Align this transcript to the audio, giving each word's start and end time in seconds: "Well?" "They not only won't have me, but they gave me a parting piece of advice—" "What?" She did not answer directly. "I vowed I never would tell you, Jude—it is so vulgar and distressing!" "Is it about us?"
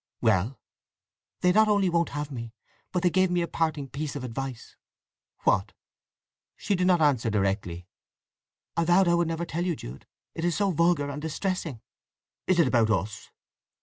"Well?" 0.19 0.57
"They 1.41 1.51
not 1.51 1.67
only 1.67 1.87
won't 1.87 2.09
have 2.09 2.31
me, 2.31 2.53
but 2.91 3.03
they 3.03 3.11
gave 3.11 3.29
me 3.29 3.43
a 3.43 3.47
parting 3.47 3.87
piece 3.87 4.15
of 4.15 4.23
advice—" 4.23 4.75
"What?" 5.41 5.73
She 6.57 6.73
did 6.73 6.87
not 6.87 7.01
answer 7.01 7.29
directly. 7.29 7.85
"I 8.75 8.83
vowed 8.85 9.07
I 9.07 9.13
never 9.23 9.41
would 9.43 9.49
tell 9.49 9.63
you, 9.63 9.75
Jude—it 9.75 10.43
is 10.43 10.55
so 10.55 10.71
vulgar 10.71 11.07
and 11.11 11.21
distressing!" 11.21 11.81
"Is 12.47 12.57
it 12.57 12.67
about 12.67 12.89
us?" 12.89 13.29